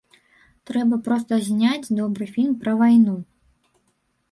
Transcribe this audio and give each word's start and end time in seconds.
Трэба 0.69 0.97
проста 1.07 1.33
зняць 1.49 1.93
добры 2.01 2.25
фільм 2.33 2.59
пра 2.65 2.73
вайну! 2.83 3.15